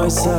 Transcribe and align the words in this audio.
You 0.08 0.37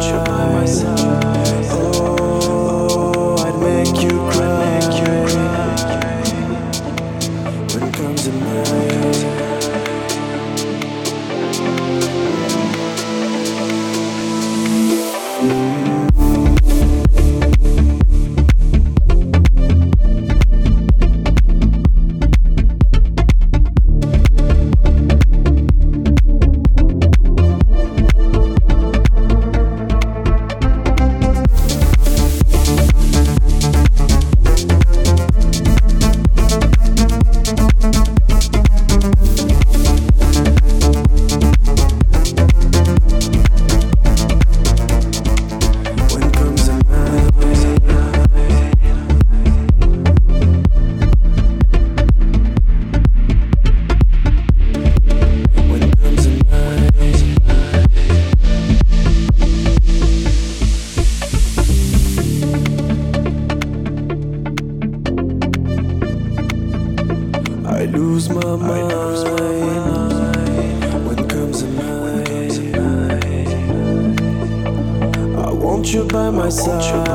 you 76.49 77.08